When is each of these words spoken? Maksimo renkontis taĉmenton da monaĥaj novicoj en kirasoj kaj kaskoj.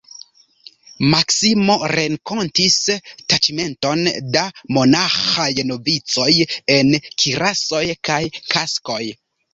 Maksimo 1.09 1.75
renkontis 1.91 2.77
taĉmenton 3.33 4.01
da 4.37 4.45
monaĥaj 4.79 5.49
novicoj 5.73 6.29
en 6.77 6.91
kirasoj 7.25 7.85
kaj 8.11 8.21
kaskoj. 8.57 9.03